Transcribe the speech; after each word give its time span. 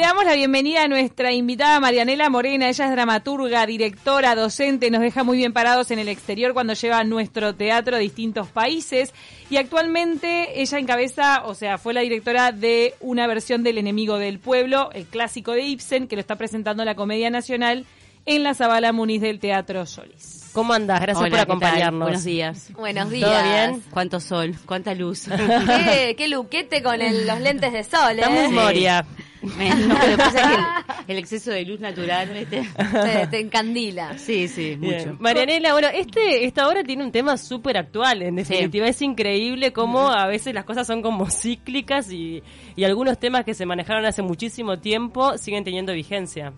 Le 0.00 0.06
damos 0.06 0.24
la 0.26 0.34
bienvenida 0.34 0.84
a 0.84 0.86
nuestra 0.86 1.32
invitada 1.32 1.80
Marianela 1.80 2.30
Morena. 2.30 2.68
Ella 2.68 2.84
es 2.84 2.90
dramaturga, 2.92 3.66
directora, 3.66 4.36
docente. 4.36 4.92
Nos 4.92 5.00
deja 5.00 5.24
muy 5.24 5.38
bien 5.38 5.52
parados 5.52 5.90
en 5.90 5.98
el 5.98 6.06
exterior 6.08 6.52
cuando 6.54 6.74
lleva 6.74 7.02
nuestro 7.02 7.56
teatro 7.56 7.96
a 7.96 7.98
distintos 7.98 8.46
países. 8.46 9.12
Y 9.50 9.56
actualmente 9.56 10.62
ella 10.62 10.78
encabeza, 10.78 11.42
o 11.46 11.56
sea, 11.56 11.78
fue 11.78 11.94
la 11.94 12.02
directora 12.02 12.52
de 12.52 12.94
una 13.00 13.26
versión 13.26 13.64
del 13.64 13.76
Enemigo 13.76 14.18
del 14.18 14.38
Pueblo, 14.38 14.90
el 14.92 15.04
clásico 15.04 15.50
de 15.50 15.62
Ibsen, 15.62 16.06
que 16.06 16.14
lo 16.14 16.20
está 16.20 16.36
presentando 16.36 16.84
la 16.84 16.94
Comedia 16.94 17.28
Nacional 17.28 17.84
en 18.24 18.44
la 18.44 18.54
Zabala 18.54 18.92
Muniz 18.92 19.20
del 19.20 19.40
Teatro 19.40 19.84
Solís. 19.84 20.50
¿Cómo 20.52 20.74
andás? 20.74 21.00
Gracias 21.00 21.22
Hola, 21.22 21.30
por 21.30 21.40
acompañarnos. 21.40 22.00
Buenos 22.02 22.24
días. 22.24 22.72
Buenos 22.72 23.10
días. 23.10 23.30
¿Todo 23.30 23.42
bien? 23.42 23.82
Cuánto 23.90 24.20
sol, 24.20 24.54
cuánta 24.64 24.94
luz. 24.94 25.24
¿Qué, 25.66 26.14
qué 26.16 26.28
luquete 26.28 26.82
con 26.84 27.00
el- 27.02 27.26
los 27.26 27.40
lentes 27.40 27.72
de 27.72 27.82
sol, 27.84 28.12
Estamos 28.18 28.44
¿eh? 28.44 28.48
Moria. 28.48 29.04
No, 29.42 29.94
lo 29.94 30.00
que 30.10 30.16
pasa 30.16 30.40
es 30.40 30.46
que 30.48 30.54
el, 30.54 30.64
el 31.08 31.18
exceso 31.18 31.50
de 31.50 31.64
luz 31.64 31.80
natural, 31.80 32.28
¿viste? 32.30 32.68
Te, 32.76 33.26
te 33.28 33.40
encandila. 33.40 34.18
Sí, 34.18 34.48
sí, 34.48 34.74
Bien. 34.76 35.10
mucho. 35.10 35.16
Marianela, 35.20 35.72
bueno, 35.72 35.88
este, 35.92 36.44
esta 36.44 36.68
obra 36.68 36.82
tiene 36.82 37.04
un 37.04 37.12
tema 37.12 37.36
súper 37.36 37.76
actual, 37.76 38.22
en 38.22 38.36
definitiva. 38.36 38.88
Es 38.88 39.00
increíble 39.02 39.72
cómo 39.72 40.08
a 40.08 40.26
veces 40.26 40.54
las 40.54 40.64
cosas 40.64 40.86
son 40.86 41.02
como 41.02 41.26
cíclicas 41.30 42.10
y, 42.10 42.42
y 42.76 42.84
algunos 42.84 43.18
temas 43.18 43.44
que 43.44 43.54
se 43.54 43.66
manejaron 43.66 44.04
hace 44.04 44.22
muchísimo 44.22 44.78
tiempo 44.78 45.38
siguen 45.38 45.64
teniendo 45.64 45.92
vigencia. 45.92 46.52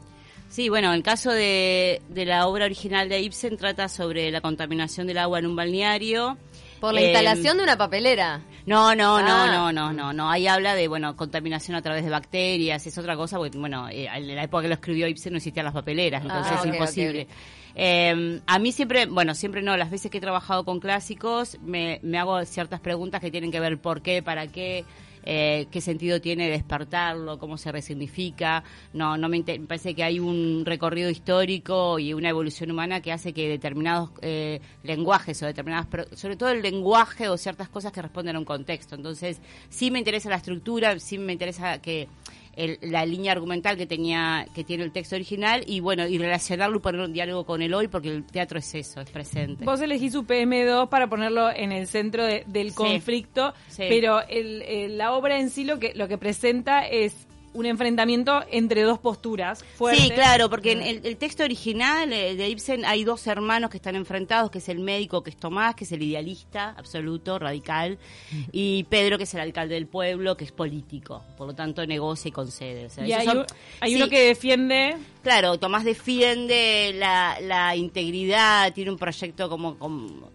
Sí, 0.49 0.69
bueno, 0.69 0.93
el 0.93 1.05
caso 1.05 1.31
de, 1.31 2.03
de 2.09 2.25
la 2.25 2.49
obra 2.49 2.65
original 2.65 3.09
de 3.09 3.21
Ibsen 3.21 3.57
trata 3.57 3.89
sobre 3.89 4.33
la 4.33 4.41
contaminación 4.41 5.07
del 5.07 5.19
agua 5.19 5.39
en 5.39 5.47
un 5.47 5.55
balneario. 5.55 6.39
Por 6.81 6.95
la 6.95 7.01
Eh, 7.01 7.05
instalación 7.13 7.59
de 7.59 7.63
una 7.65 7.77
papelera. 7.77 8.41
No, 8.67 8.95
no, 8.95 9.19
Ah. 9.19 9.23
no, 9.23 9.47
no, 9.47 9.73
no, 9.73 9.93
no, 9.93 10.13
no. 10.13 10.31
Ahí 10.31 10.47
habla 10.47 10.75
de, 10.75 10.89
bueno, 10.89 11.17
contaminación 11.17 11.77
a 11.77 11.83
través 11.83 12.05
de 12.05 12.11
bacterias, 12.11 12.87
es 12.87 12.97
otra 12.99 13.17
cosa, 13.17 13.37
porque, 13.39 13.59
bueno, 13.59 13.89
eh, 13.89 14.09
en 14.13 14.35
la 14.35 14.45
época 14.45 14.63
que 14.63 14.69
lo 14.69 14.75
escribió 14.75 15.07
Ibsen 15.09 15.33
no 15.33 15.37
existían 15.39 15.65
las 15.65 15.75
papeleras, 15.75 16.23
entonces 16.23 16.53
Ah, 16.53 16.61
es 16.63 16.67
ok, 16.69 16.75
imposible. 16.75 17.27
Eh, 17.75 18.41
a 18.47 18.59
mí 18.59 18.73
siempre, 18.73 19.07
bueno, 19.07 19.35
siempre 19.35 19.63
no, 19.63 19.77
las 19.77 19.91
veces 19.91 20.11
que 20.11 20.19
he 20.19 20.21
trabajado 20.21 20.65
con 20.65 20.81
clásicos, 20.81 21.59
me, 21.63 22.01
me 22.03 22.19
hago 22.19 22.45
ciertas 22.45 22.81
preguntas 22.81 23.21
que 23.21 23.31
tienen 23.31 23.51
que 23.53 23.61
ver 23.61 23.79
por 23.79 24.03
qué, 24.03 24.23
para 24.23 24.47
qué, 24.49 24.85
eh, 25.25 25.67
qué 25.71 25.81
sentido 25.81 26.21
tiene 26.21 26.49
despertarlo, 26.49 27.39
cómo 27.39 27.59
se 27.59 27.73
resignifica. 27.73 28.65
No, 28.93 29.17
no 29.17 29.29
me, 29.29 29.43
parece 29.43 29.95
que 29.95 30.03
hay 30.03 30.19
un 30.19 30.65
recorrido 30.65 31.11
histórico 31.11 31.99
y 31.99 32.15
una 32.15 32.29
evolución 32.31 32.71
humana 32.71 33.01
que 33.01 33.13
hace 33.13 33.33
que 33.33 33.49
determinados 33.49 34.11
eh, 34.23 34.61
lenguajes 34.83 35.43
o 35.43 35.47
determinadas, 35.47 35.87
sobre 36.15 36.37
todo 36.37 36.51
el 36.51 36.63
lenguaje 36.63 37.29
o 37.29 37.37
ciertas 37.37 37.69
cosas 37.69 37.93
que 37.93 38.03
responden 38.03 38.37
a 38.37 38.39
un 38.39 38.45
contexto. 38.45 38.95
Entonces, 38.95 39.41
sí 39.69 39.91
me 39.91 39.99
interesa 39.99 40.29
la 40.29 40.37
estructura, 40.37 40.99
sí 40.99 41.19
me 41.19 41.33
interesa 41.33 41.81
que 41.81 42.09
el- 42.65 42.79
la 42.83 43.05
línea 43.07 43.33
argumental 43.33 43.77
que 43.77 43.87
tenía 43.87 44.47
que 44.55 44.65
tiene 44.65 44.85
el 44.85 44.93
texto 44.93 45.17
original 45.17 45.65
y 45.67 45.81
bueno 45.81 46.07
y 46.07 46.19
relacionarlo 46.19 46.77
y 46.77 46.81
poner 46.81 47.01
un 47.01 47.13
diálogo 47.13 47.45
con 47.45 47.63
el 47.63 47.73
hoy 47.75 47.89
porque 47.89 48.09
el 48.09 48.25
teatro 48.25 48.59
es 48.59 48.75
eso 48.75 49.01
es 49.01 49.11
presente 49.11 49.65
Vos 49.65 49.81
elegís 49.81 50.13
su 50.13 50.25
PM2 50.25 50.89
para 50.89 51.09
ponerlo 51.09 51.51
en 51.51 51.73
el 51.73 51.87
centro 51.87 52.25
de- 52.25 52.45
del 52.47 52.71
Sí. 52.71 52.77
conflicto, 52.77 53.55
Sí. 53.69 53.85
pero 53.89 54.21
el- 54.29 54.63
el- 54.63 54.99
la 54.99 55.13
obra 55.13 55.39
en 55.41 55.51
sí 55.51 55.65
lo 55.65 55.79
que, 55.79 55.93
lo 55.95 56.07
que 56.09 56.19
presenta 56.19 56.87
es 56.87 57.27
un 57.53 57.67
enfrentamiento 57.67 58.45
entre 58.51 58.83
dos 58.83 58.99
posturas 59.01 59.65
fuertes. 59.77 60.05
Sí, 60.05 60.11
claro, 60.11 60.49
porque 60.49 60.73
en 60.73 60.83
el, 60.83 61.05
el 61.05 61.17
texto 61.17 61.43
original 61.43 62.13
eh, 62.13 62.37
de 62.37 62.49
Ibsen 62.49 62.85
hay 62.85 63.03
dos 63.05 63.27
hermanos 63.27 63.71
que 63.71 63.77
están 63.79 63.97
enfrentados, 63.97 64.51
que 64.51 64.59
es 64.59 64.69
el 64.69 64.79
médico, 64.79 65.23
que 65.23 65.31
es 65.31 65.37
Tomás, 65.37 65.75
que 65.75 65.83
es 65.85 65.91
el 65.93 66.03
idealista 66.03 66.75
absoluto, 66.79 67.39
radical, 67.39 67.99
y 68.53 68.85
Pedro, 68.85 69.19
que 69.19 69.25
es 69.25 69.35
el 69.35 69.41
alcalde 69.41 69.75
del 69.75 69.87
pueblo, 69.89 70.37
que 70.37 70.45
es 70.45 70.53
político, 70.53 71.25
por 71.37 71.49
lo 71.49 71.55
tanto 71.55 71.85
negocia 71.87 72.29
y 72.29 72.33
concede. 72.33 72.87
O 72.87 72.91
sea, 72.91 73.07
Y 73.07 73.13
hay, 73.13 73.27
son- 73.27 73.39
un- 73.39 73.47
hay 73.81 73.91
sí, 73.91 73.97
uno 73.97 74.09
que 74.09 74.21
defiende 74.27 74.97
Claro, 75.23 75.59
Tomás 75.59 75.85
defiende 75.85 76.93
la, 76.97 77.39
la 77.41 77.75
integridad, 77.77 78.73
tiene 78.73 78.91
un 78.91 78.99
proyecto 78.99 79.49
como, 79.49 79.77
como- 79.79 80.31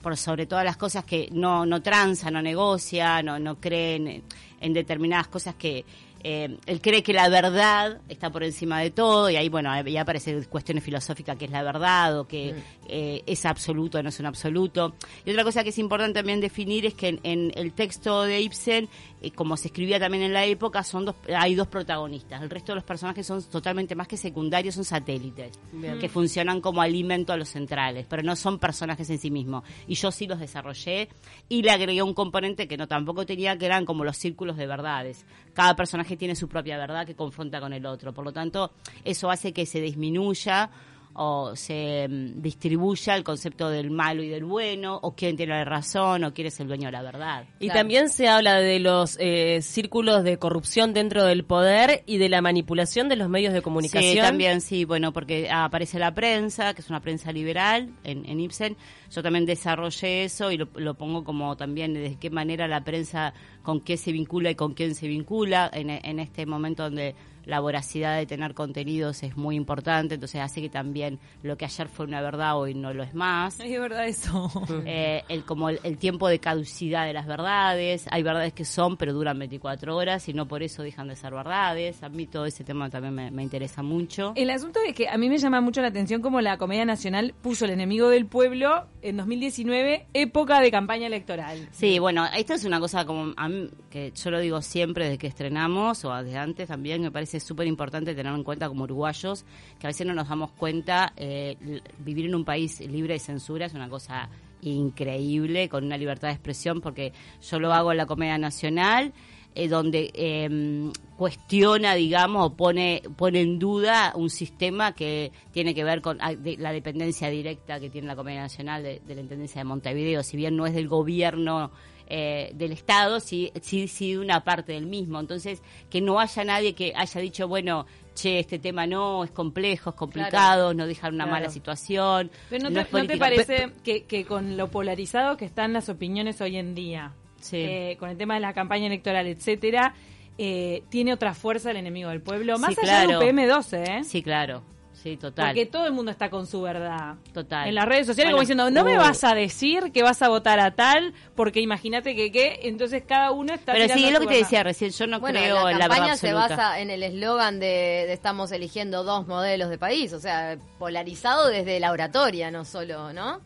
por 0.00 0.16
sobre 0.16 0.46
todas 0.46 0.64
las 0.64 0.76
cosas 0.76 1.04
que 1.04 1.28
no, 1.32 1.64
no 1.64 1.80
tranza, 1.80 2.28
no 2.30 2.42
negocia, 2.42 3.22
no, 3.22 3.38
no 3.38 3.60
cree 3.60 3.94
en, 3.96 4.22
en 4.60 4.72
determinadas 4.72 5.28
cosas 5.28 5.54
que 5.54 5.84
eh, 6.24 6.56
él 6.66 6.80
cree 6.80 7.02
que 7.02 7.12
la 7.12 7.28
verdad 7.28 8.00
está 8.08 8.30
por 8.30 8.44
encima 8.44 8.80
de 8.80 8.90
todo 8.90 9.28
y 9.30 9.36
ahí, 9.36 9.48
bueno, 9.48 9.70
ahí 9.70 9.96
aparece 9.96 10.46
cuestiones 10.46 10.84
filosóficas 10.84 11.36
que 11.36 11.46
es 11.46 11.50
la 11.50 11.62
verdad 11.62 12.18
o 12.18 12.26
que 12.28 12.54
eh, 12.94 13.22
es 13.26 13.46
absoluto 13.46 14.02
no 14.02 14.10
es 14.10 14.20
un 14.20 14.26
absoluto. 14.26 14.94
Y 15.24 15.30
otra 15.30 15.44
cosa 15.44 15.64
que 15.64 15.70
es 15.70 15.78
importante 15.78 16.20
también 16.20 16.40
definir 16.40 16.84
es 16.84 16.94
que 16.94 17.08
en, 17.08 17.20
en 17.22 17.52
el 17.54 17.72
texto 17.72 18.22
de 18.22 18.42
Ibsen, 18.42 18.88
eh, 19.22 19.30
como 19.30 19.56
se 19.56 19.68
escribía 19.68 19.98
también 19.98 20.22
en 20.24 20.34
la 20.34 20.44
época, 20.44 20.82
son 20.84 21.06
dos, 21.06 21.16
hay 21.34 21.54
dos 21.54 21.68
protagonistas. 21.68 22.42
El 22.42 22.50
resto 22.50 22.72
de 22.72 22.76
los 22.76 22.84
personajes 22.84 23.26
son 23.26 23.42
totalmente 23.44 23.94
más 23.94 24.08
que 24.08 24.18
secundarios, 24.18 24.74
son 24.74 24.84
satélites 24.84 25.58
Bien. 25.72 25.98
que 25.98 26.10
funcionan 26.10 26.60
como 26.60 26.82
alimento 26.82 27.32
a 27.32 27.38
los 27.38 27.48
centrales, 27.48 28.04
pero 28.08 28.22
no 28.22 28.36
son 28.36 28.58
personajes 28.58 29.08
en 29.08 29.18
sí 29.18 29.30
mismos. 29.30 29.64
Y 29.86 29.94
yo 29.94 30.10
sí 30.10 30.26
los 30.26 30.38
desarrollé 30.38 31.08
y 31.48 31.62
le 31.62 31.70
agregué 31.70 32.02
un 32.02 32.12
componente 32.12 32.68
que 32.68 32.76
no 32.76 32.86
tampoco 32.88 33.24
tenía, 33.24 33.56
que 33.56 33.64
eran 33.64 33.86
como 33.86 34.04
los 34.04 34.18
círculos 34.18 34.58
de 34.58 34.66
verdades. 34.66 35.24
Cada 35.54 35.74
personaje 35.74 36.18
tiene 36.18 36.34
su 36.36 36.46
propia 36.46 36.76
verdad 36.76 37.06
que 37.06 37.14
confronta 37.14 37.58
con 37.58 37.72
el 37.72 37.86
otro. 37.86 38.12
Por 38.12 38.24
lo 38.24 38.32
tanto, 38.32 38.72
eso 39.02 39.30
hace 39.30 39.54
que 39.54 39.64
se 39.64 39.80
disminuya 39.80 40.70
o 41.14 41.54
se 41.56 42.06
mm, 42.08 42.40
distribuya 42.42 43.14
el 43.16 43.24
concepto 43.24 43.68
del 43.68 43.90
malo 43.90 44.22
y 44.22 44.28
del 44.28 44.44
bueno, 44.44 44.98
o 45.02 45.14
quién 45.14 45.36
tiene 45.36 45.52
la 45.54 45.64
razón, 45.64 46.24
o 46.24 46.32
quién 46.32 46.48
es 46.48 46.58
el 46.60 46.68
dueño 46.68 46.86
de 46.86 46.92
la 46.92 47.02
verdad. 47.02 47.44
Y 47.60 47.66
Claro. 47.66 47.80
también 47.80 48.08
se 48.08 48.28
habla 48.28 48.56
de 48.58 48.78
los 48.80 49.16
eh, 49.20 49.60
círculos 49.62 50.24
de 50.24 50.38
corrupción 50.38 50.92
dentro 50.94 51.24
del 51.24 51.44
poder 51.44 52.02
y 52.06 52.18
de 52.18 52.28
la 52.28 52.40
manipulación 52.42 53.08
de 53.08 53.16
los 53.16 53.28
medios 53.28 53.52
de 53.52 53.62
comunicación. 53.62 54.12
Sí, 54.14 54.18
también 54.20 54.60
sí, 54.60 54.84
bueno, 54.84 55.12
porque 55.12 55.50
aparece 55.50 55.98
la 55.98 56.14
prensa, 56.14 56.74
que 56.74 56.80
es 56.80 56.88
una 56.90 57.00
prensa 57.00 57.32
liberal 57.32 57.90
en, 58.04 58.24
en 58.28 58.40
Ibsen. 58.40 58.76
Yo 59.10 59.22
también 59.22 59.44
desarrollé 59.46 60.24
eso 60.24 60.50
y 60.50 60.56
lo, 60.56 60.68
lo 60.76 60.94
pongo 60.94 61.24
como 61.24 61.56
también 61.56 61.92
de 61.94 62.16
qué 62.18 62.30
manera 62.30 62.66
la 62.68 62.82
prensa, 62.84 63.34
con 63.62 63.80
qué 63.80 63.96
se 63.96 64.12
vincula 64.12 64.50
y 64.50 64.54
con 64.54 64.74
quién 64.74 64.94
se 64.94 65.06
vincula 65.08 65.70
en, 65.72 65.90
en 65.90 66.18
este 66.18 66.46
momento 66.46 66.84
donde 66.84 67.14
la 67.44 67.60
voracidad 67.60 68.16
de 68.16 68.26
tener 68.26 68.54
contenidos 68.54 69.22
es 69.22 69.36
muy 69.36 69.56
importante, 69.56 70.14
entonces 70.14 70.40
hace 70.40 70.60
que 70.60 70.68
también 70.68 71.18
lo 71.42 71.56
que 71.56 71.64
ayer 71.64 71.88
fue 71.88 72.06
una 72.06 72.20
verdad 72.20 72.58
hoy 72.58 72.74
no 72.74 72.92
lo 72.92 73.02
es 73.02 73.14
más. 73.14 73.60
es 73.60 73.80
verdad 73.80 74.06
eso. 74.06 74.50
Eh, 74.84 75.22
el 75.28 75.44
como 75.44 75.68
el, 75.68 75.78
el 75.84 75.96
tiempo 75.96 76.28
de 76.28 76.38
caducidad 76.38 77.06
de 77.06 77.12
las 77.12 77.26
verdades, 77.26 78.06
hay 78.10 78.22
verdades 78.22 78.52
que 78.52 78.64
son 78.64 78.96
pero 78.96 79.12
duran 79.12 79.38
24 79.38 79.96
horas 79.96 80.28
y 80.28 80.32
no 80.32 80.46
por 80.46 80.62
eso 80.62 80.82
dejan 80.82 81.08
de 81.08 81.16
ser 81.16 81.32
verdades. 81.32 82.02
A 82.02 82.08
mí 82.08 82.26
todo 82.26 82.46
ese 82.46 82.64
tema 82.64 82.90
también 82.90 83.14
me, 83.14 83.30
me 83.30 83.42
interesa 83.42 83.82
mucho. 83.82 84.32
El 84.34 84.50
asunto 84.50 84.80
es 84.86 84.94
que 84.94 85.08
a 85.08 85.16
mí 85.18 85.28
me 85.28 85.38
llama 85.38 85.60
mucho 85.60 85.80
la 85.80 85.88
atención 85.88 86.20
como 86.20 86.40
la 86.40 86.58
Comedia 86.58 86.84
Nacional 86.84 87.34
puso 87.42 87.64
el 87.64 87.70
enemigo 87.70 88.08
del 88.08 88.26
pueblo 88.26 88.86
en 89.02 89.16
2019, 89.16 90.06
época 90.14 90.60
de 90.60 90.70
campaña 90.70 91.06
electoral. 91.06 91.68
Sí, 91.70 91.98
bueno, 91.98 92.26
esto 92.36 92.54
es 92.54 92.64
una 92.64 92.80
cosa 92.80 93.04
como 93.04 93.32
a 93.36 93.48
mí, 93.48 93.68
que 93.90 94.12
yo 94.12 94.30
lo 94.30 94.40
digo 94.40 94.62
siempre 94.62 95.04
desde 95.04 95.18
que 95.18 95.26
estrenamos 95.26 96.04
o 96.04 96.14
desde 96.22 96.38
antes 96.38 96.68
también, 96.68 97.02
me 97.02 97.10
parece 97.10 97.31
súper 97.40 97.66
importante 97.66 98.14
tener 98.14 98.34
en 98.34 98.44
cuenta 98.44 98.68
como 98.68 98.84
uruguayos, 98.84 99.44
que 99.78 99.86
a 99.86 99.90
veces 99.90 100.06
no 100.06 100.14
nos 100.14 100.28
damos 100.28 100.50
cuenta, 100.52 101.12
eh, 101.16 101.56
vivir 101.98 102.26
en 102.26 102.34
un 102.34 102.44
país 102.44 102.80
libre 102.80 103.14
de 103.14 103.20
censura 103.20 103.66
es 103.66 103.74
una 103.74 103.88
cosa 103.88 104.28
increíble, 104.62 105.68
con 105.68 105.84
una 105.84 105.96
libertad 105.96 106.28
de 106.28 106.34
expresión, 106.34 106.80
porque 106.80 107.12
yo 107.42 107.58
lo 107.58 107.72
hago 107.72 107.92
en 107.92 107.98
la 107.98 108.06
Comedia 108.06 108.38
Nacional, 108.38 109.12
eh, 109.54 109.68
donde 109.68 110.10
eh, 110.14 110.90
cuestiona, 111.16 111.94
digamos, 111.94 112.46
o 112.46 112.54
pone, 112.54 113.02
pone 113.16 113.40
en 113.40 113.58
duda 113.58 114.12
un 114.14 114.30
sistema 114.30 114.92
que 114.92 115.30
tiene 115.50 115.74
que 115.74 115.84
ver 115.84 116.00
con 116.00 116.18
ah, 116.20 116.32
la 116.32 116.72
dependencia 116.72 117.28
directa 117.28 117.78
que 117.78 117.90
tiene 117.90 118.06
la 118.06 118.16
Comedia 118.16 118.40
Nacional 118.40 118.82
de 118.82 119.14
la 119.14 119.20
Intendencia 119.20 119.60
de 119.60 119.64
Montevideo, 119.64 120.22
si 120.22 120.36
bien 120.36 120.56
no 120.56 120.66
es 120.66 120.74
del 120.74 120.88
gobierno 120.88 121.70
eh, 122.06 122.50
del 122.54 122.72
Estado, 122.72 123.20
sí, 123.20 123.50
sí, 123.62 123.88
sí 123.88 124.12
de 124.12 124.18
una 124.18 124.44
parte 124.44 124.72
del 124.72 124.86
mismo. 124.86 125.18
Entonces, 125.20 125.62
que 125.90 126.00
no 126.00 126.18
haya 126.20 126.44
nadie 126.44 126.74
que 126.74 126.92
haya 126.94 127.20
dicho, 127.20 127.48
bueno, 127.48 127.86
che, 128.14 128.38
este 128.38 128.58
tema 128.58 128.86
no, 128.86 129.24
es 129.24 129.30
complejo, 129.30 129.90
es 129.90 129.96
complicado, 129.96 130.74
no 130.74 130.86
dejar 130.86 131.12
una 131.12 131.24
Claro. 131.24 131.40
mala 131.40 131.50
situación. 131.50 132.30
Pero 132.50 132.64
no, 132.64 132.70
no 132.70 132.74
te, 132.76 132.80
es 132.80 132.92
¿no 132.92 132.98
te 133.00 133.18
política. 133.18 133.18
parece 133.18 133.72
que, 133.82 134.04
que 134.04 134.24
con 134.24 134.56
lo 134.56 134.70
polarizado 134.70 135.36
que 135.36 135.44
están 135.44 135.72
las 135.72 135.88
opiniones 135.88 136.40
hoy 136.40 136.56
en 136.56 136.74
día, 136.74 137.12
Sí. 137.40 137.56
eh, 137.58 137.96
con 137.98 138.08
el 138.10 138.16
tema 138.16 138.34
de 138.34 138.40
la 138.40 138.52
campaña 138.52 138.86
electoral, 138.86 139.26
etcétera, 139.26 139.94
eh, 140.38 140.82
tiene 140.90 141.12
otra 141.12 141.34
fuerza 141.34 141.70
el 141.70 141.76
enemigo 141.76 142.08
del 142.10 142.22
pueblo? 142.22 142.58
Más 142.58 142.74
Sí, 142.74 142.80
allá 142.82 143.04
claro. 143.04 143.20
de 143.20 143.30
un 143.30 143.36
PM12, 143.36 143.84
¿eh? 144.00 144.04
Sí, 144.04 144.22
claro. 144.22 144.62
Sí, 145.02 145.16
total. 145.16 145.46
Porque 145.48 145.66
todo 145.66 145.86
el 145.86 145.92
mundo 145.92 146.12
está 146.12 146.30
con 146.30 146.46
su 146.46 146.62
verdad. 146.62 147.16
Total. 147.34 147.68
En 147.68 147.74
las 147.74 147.86
redes 147.86 148.06
sociales 148.06 148.32
Bueno, 148.32 148.36
como 148.36 148.40
diciendo, 148.42 148.70
no 148.70 148.84
me 148.84 148.96
vas 148.96 149.24
a 149.24 149.34
decir 149.34 149.90
que 149.92 150.04
vas 150.04 150.22
a 150.22 150.28
votar 150.28 150.60
a 150.60 150.76
tal, 150.76 151.12
porque 151.34 151.60
imagínate 151.60 152.14
que 152.14 152.30
qué, 152.30 152.60
entonces 152.62 153.02
cada 153.04 153.32
uno 153.32 153.52
está 153.52 153.72
Pero 153.72 153.92
sí, 153.92 154.04
es 154.04 154.12
lo 154.12 154.20
que 154.20 154.26
te 154.26 154.32
verdad. 154.34 154.46
decía 154.46 154.62
recién, 154.62 154.90
yo 154.92 155.06
no 155.08 155.18
bueno, 155.18 155.40
creo 155.40 155.54
la 155.64 155.72
en 155.72 155.78
la 155.78 155.88
verdad 155.88 155.96
campaña 155.96 156.16
se 156.16 156.32
basa 156.32 156.78
en 156.80 156.90
el 156.90 157.02
eslogan 157.02 157.58
de, 157.58 157.66
de 158.06 158.12
estamos 158.12 158.52
eligiendo 158.52 159.02
dos 159.02 159.26
modelos 159.26 159.70
de 159.70 159.78
país, 159.78 160.12
o 160.12 160.20
sea, 160.20 160.56
polarizado 160.78 161.48
desde 161.48 161.80
la 161.80 161.90
oratoria, 161.90 162.52
no 162.52 162.64
solo, 162.64 163.12
¿no? 163.12 163.40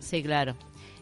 Sí, 0.00 0.24
claro. 0.24 0.56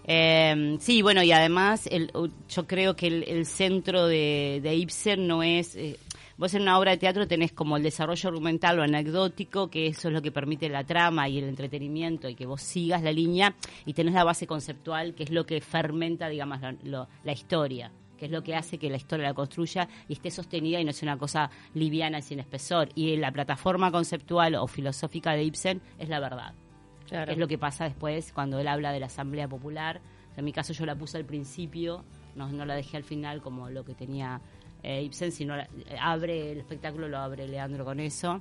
Eh, 0.07 0.77
sí, 0.81 1.01
bueno, 1.01 1.23
y 1.23 1.33
además 1.33 1.87
el, 1.91 2.13
yo 2.51 2.67
creo 2.67 2.95
que 2.95 3.07
el, 3.07 3.23
el 3.27 3.47
centro 3.47 4.07
de, 4.07 4.61
de 4.63 4.75
Ibsen 4.75 5.27
no 5.27 5.43
es... 5.43 5.77
eh, 5.77 5.97
vos 6.37 6.55
en 6.55 6.63
una 6.63 6.79
obra 6.79 6.93
de 6.93 6.99
teatro 6.99 7.27
tenés 7.27 7.53
como 7.53 7.77
el 7.77 7.83
desarrollo 7.83 8.29
argumental 8.29 8.79
o 8.79 8.83
anecdótico, 8.83 9.69
que 9.69 9.87
eso 9.87 10.09
es 10.09 10.15
lo 10.15 10.23
que 10.23 10.33
permite 10.33 10.69
la 10.69 10.85
trama 10.85 11.29
y 11.29 11.39
el 11.39 11.45
entretenimiento 11.45 12.29
y 12.29 12.35
que 12.35 12.47
vos 12.47 12.63
sigas 12.63 13.03
la 13.03 13.13
línea, 13.13 13.55
y 13.87 13.95
tenés 13.95 14.15
la 14.15 14.25
base 14.25 14.47
conceptual, 14.47 15.15
que 15.15 15.25
es 15.25 15.31
lo 15.31 15.47
que 15.47 15.61
fermenta, 15.61 16.29
digamos, 16.29 16.61
la 17.25 17.33
historia 17.33 17.93
que 18.19 18.27
es 18.27 18.31
lo 18.31 18.43
que 18.43 18.55
hace 18.55 18.79
que 18.79 18.91
la 18.91 18.97
historia 18.97 19.27
la 19.27 19.35
construya 19.35 19.89
y 20.09 20.13
esté 20.13 20.31
sostenida 20.31 20.81
y 20.81 20.85
no 20.85 20.93
sea 20.93 21.09
una 21.09 21.19
cosa 21.19 21.51
liviana 21.75 22.23
sin 22.23 22.39
espesor. 22.39 22.89
Y 22.95 23.17
la 23.17 23.33
plataforma 23.33 23.91
conceptual 23.91 24.55
o 24.55 24.69
filosófica 24.69 25.33
de 25.33 25.43
Ibsen 25.43 25.83
es 25.99 26.09
la 26.09 26.21
verdad. 26.21 26.55
Es 27.11 27.37
lo 27.37 27.49
que 27.49 27.59
pasa 27.59 27.85
después 27.85 28.33
cuando 28.33 28.59
él 28.59 28.69
habla 28.69 28.93
de 28.93 29.01
la 29.01 29.07
Asamblea 29.07 29.49
Popular. 29.49 30.01
En 30.37 30.45
mi 30.45 30.53
caso 30.53 30.73
yo 30.73 30.87
la 30.87 30.97
puse 30.97 31.17
al 31.17 31.25
principio, 31.25 32.05
no, 32.35 32.51
no 32.51 32.65
la 32.65 32.75
dejé 32.75 32.97
al 32.97 33.05
final 33.05 33.41
como 33.41 33.71
lo 33.71 33.85
que 33.85 33.95
tenía 33.95 34.41
eh, 34.85 35.03
Ibsen, 35.03 35.33
sino 35.33 35.55
abre 36.01 36.53
el 36.53 36.59
espectáculo, 36.59 37.09
lo 37.09 37.19
abre 37.19 37.49
Leandro 37.49 37.85
con 37.85 38.01
eso. 38.01 38.41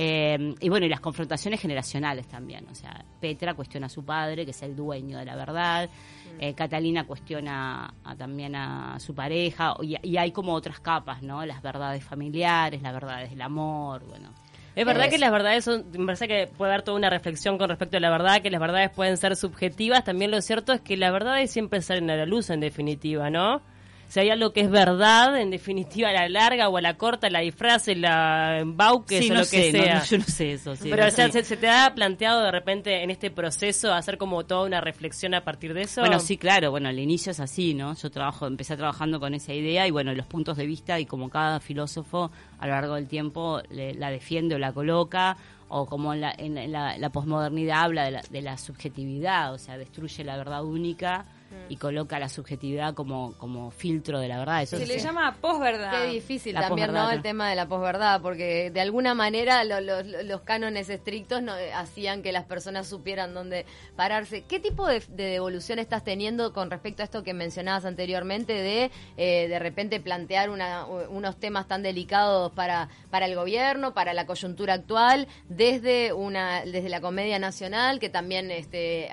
Eh, 0.00 0.54
y 0.60 0.68
bueno, 0.68 0.86
y 0.86 0.88
las 0.88 1.00
confrontaciones 1.00 1.60
generacionales 1.60 2.28
también. 2.28 2.66
O 2.70 2.74
sea, 2.74 3.04
Petra 3.20 3.54
cuestiona 3.54 3.86
a 3.86 3.90
su 3.90 4.04
padre, 4.04 4.44
que 4.44 4.52
es 4.52 4.62
el 4.62 4.76
dueño 4.76 5.18
de 5.18 5.24
la 5.24 5.34
verdad. 5.34 5.88
Mm. 5.88 6.40
Eh, 6.40 6.54
Catalina 6.54 7.04
cuestiona 7.04 7.92
también 8.16 8.54
a 8.54 8.98
su 9.00 9.14
pareja. 9.14 9.74
Y, 9.82 9.96
y, 10.02 10.16
hay 10.16 10.30
como 10.30 10.52
otras 10.52 10.78
capas, 10.78 11.22
¿no? 11.22 11.44
Las 11.44 11.62
verdades 11.62 12.04
familiares, 12.04 12.80
las 12.80 12.92
verdades 12.92 13.30
del 13.30 13.42
amor, 13.42 14.04
bueno. 14.04 14.30
Es 14.76 14.86
verdad 14.86 15.10
que 15.10 15.18
las 15.18 15.32
verdades 15.32 15.64
son, 15.64 15.86
me 15.90 16.06
parece 16.06 16.28
que 16.28 16.46
puede 16.46 16.70
haber 16.70 16.84
toda 16.84 16.96
una 16.96 17.10
reflexión 17.10 17.58
con 17.58 17.68
respecto 17.68 17.96
a 17.96 18.00
la 18.00 18.10
verdad, 18.10 18.40
que 18.40 18.50
las 18.50 18.60
verdades 18.60 18.90
pueden 18.90 19.16
ser 19.16 19.34
subjetivas. 19.34 20.04
También 20.04 20.30
lo 20.30 20.40
cierto 20.40 20.72
es 20.72 20.80
que 20.80 20.96
las 20.96 21.12
verdades 21.12 21.50
siempre 21.50 21.82
salen 21.82 22.08
a 22.10 22.16
la 22.16 22.26
luz, 22.26 22.50
en 22.50 22.60
definitiva, 22.60 23.28
¿no? 23.28 23.62
Si 24.08 24.20
hay 24.20 24.30
algo 24.30 24.54
que 24.54 24.62
es 24.62 24.70
verdad, 24.70 25.38
en 25.38 25.50
definitiva, 25.50 26.08
a 26.08 26.12
la 26.12 26.28
larga 26.30 26.70
o 26.70 26.76
a 26.78 26.80
la 26.80 26.96
corta, 26.96 27.28
la 27.28 27.40
disfraz, 27.40 27.88
la 27.88 28.58
embauque, 28.60 29.18
o 29.30 29.34
lo 29.34 29.40
que 29.40 29.70
sea. 29.70 30.02
yo 30.02 30.18
no 30.18 30.24
sé 30.24 30.52
eso. 30.52 30.72
Pero 30.82 31.06
o 31.06 31.10
sea, 31.10 31.30
se, 31.30 31.42
te 31.58 31.68
ha 31.68 31.94
planteado 31.94 32.42
de 32.42 32.50
repente 32.50 33.02
en 33.02 33.10
este 33.10 33.30
proceso 33.30 33.92
hacer 33.92 34.16
como 34.16 34.46
toda 34.46 34.64
una 34.64 34.80
reflexión 34.80 35.34
a 35.34 35.44
partir 35.44 35.74
de 35.74 35.82
eso? 35.82 36.00
Bueno, 36.00 36.20
sí, 36.20 36.38
claro. 36.38 36.70
Bueno, 36.70 36.88
al 36.88 36.98
inicio 36.98 37.32
es 37.32 37.40
así, 37.40 37.74
¿no? 37.74 37.94
Yo 37.94 38.10
trabajo, 38.10 38.46
empecé 38.46 38.78
trabajando 38.78 39.20
con 39.20 39.34
esa 39.34 39.52
idea 39.52 39.86
y 39.86 39.90
bueno, 39.90 40.14
los 40.14 40.26
puntos 40.26 40.56
de 40.56 40.64
vista 40.64 40.98
y 40.98 41.04
como 41.04 41.28
cada 41.28 41.60
filósofo 41.60 42.30
a 42.58 42.66
lo 42.66 42.72
largo 42.72 42.94
del 42.94 43.08
tiempo 43.08 43.60
la 43.68 44.10
defiende 44.10 44.54
o 44.54 44.58
la 44.58 44.72
coloca 44.72 45.36
o 45.68 45.84
como 45.84 46.14
en 46.14 46.22
la, 46.22 46.34
en 46.38 46.72
la, 46.72 46.96
la 46.96 47.10
posmodernidad 47.10 47.82
habla 47.82 48.04
de 48.04 48.10
la, 48.12 48.22
de 48.22 48.40
la 48.40 48.56
subjetividad, 48.56 49.52
o 49.52 49.58
sea, 49.58 49.76
destruye 49.76 50.24
la 50.24 50.38
verdad 50.38 50.64
única 50.64 51.26
y 51.68 51.76
coloca 51.76 52.18
la 52.18 52.28
subjetividad 52.28 52.94
como, 52.94 53.34
como 53.34 53.70
filtro 53.70 54.20
de 54.20 54.28
la 54.28 54.38
verdad. 54.38 54.62
Eso 54.62 54.78
Se 54.78 54.86
le 54.86 54.98
llama 54.98 55.36
posverdad. 55.40 55.90
Qué 55.92 56.08
difícil 56.08 56.54
también, 56.54 56.92
¿no? 56.92 57.10
El 57.10 57.22
tema 57.22 57.48
de 57.50 57.56
la 57.56 57.66
posverdad, 57.66 58.20
porque 58.20 58.70
de 58.70 58.80
alguna 58.80 59.14
manera 59.14 59.64
los 59.64 60.40
cánones 60.42 60.88
estrictos 60.88 61.42
no, 61.42 61.52
hacían 61.74 62.22
que 62.22 62.32
las 62.32 62.44
personas 62.44 62.86
supieran 62.86 63.34
dónde 63.34 63.66
pararse. 63.96 64.42
¿Qué 64.42 64.60
tipo 64.60 64.86
de, 64.86 65.02
devolución 65.08 65.78
estás 65.78 66.04
teniendo 66.04 66.52
con 66.52 66.70
respecto 66.70 67.02
a 67.02 67.04
esto 67.04 67.22
que 67.22 67.34
mencionabas 67.34 67.84
anteriormente 67.84 68.52
de 68.52 68.90
eh, 69.16 69.48
de 69.48 69.58
repente 69.58 70.00
plantear 70.00 70.50
una, 70.50 70.86
unos 70.86 71.38
temas 71.38 71.66
tan 71.66 71.82
delicados 71.82 72.52
para, 72.52 72.88
para 73.10 73.26
el 73.26 73.34
gobierno, 73.34 73.94
para 73.94 74.14
la 74.14 74.26
coyuntura 74.26 74.74
actual, 74.74 75.28
desde, 75.48 76.12
una, 76.12 76.64
desde 76.64 76.88
la 76.88 77.00
comedia 77.00 77.38
nacional, 77.38 77.98
que 77.98 78.08
también 78.08 78.50
este, 78.50 79.08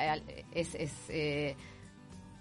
es... 0.53 0.75
es 0.75 0.91
eh, 1.09 1.55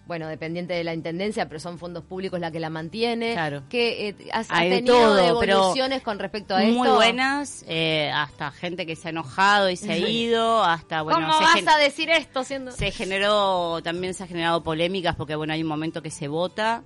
bueno, 0.06 0.28
dependiente 0.28 0.74
de 0.74 0.84
la 0.84 0.94
intendencia, 0.94 1.48
pero 1.48 1.60
son 1.60 1.78
fondos 1.78 2.04
públicos 2.04 2.38
la 2.38 2.50
que 2.50 2.60
la 2.60 2.70
mantiene. 2.70 3.32
Claro. 3.32 3.62
Que 3.68 4.08
eh, 4.08 4.16
has, 4.32 4.48
tenido 4.48 5.18
evoluciones 5.18 6.02
con 6.02 6.18
respecto 6.18 6.54
a 6.54 6.58
muy 6.58 6.68
esto. 6.70 6.78
Muy 6.78 6.90
buenas, 6.90 7.64
eh, 7.68 8.10
hasta 8.14 8.50
gente 8.50 8.86
que 8.86 8.96
se 8.96 9.08
ha 9.08 9.10
enojado 9.10 9.70
y 9.70 9.76
se 9.76 9.92
ha 9.92 9.98
ido, 10.08 10.62
hasta 10.62 11.02
bueno. 11.02 11.20
¿Cómo 11.20 11.40
vas 11.40 11.66
a 11.66 11.78
decir 11.78 12.10
esto 12.10 12.44
siendo? 12.44 12.72
Se 12.72 12.90
generó, 12.90 13.80
también 13.82 14.14
se 14.14 14.24
ha 14.24 14.26
generado 14.26 14.62
polémicas 14.62 15.16
porque 15.16 15.34
bueno 15.34 15.52
hay 15.52 15.62
un 15.62 15.68
momento 15.68 16.02
que 16.02 16.10
se 16.10 16.28
vota 16.28 16.82